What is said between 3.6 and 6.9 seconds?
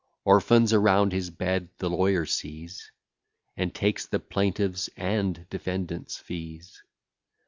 takes the plaintiff's and defendant's fees.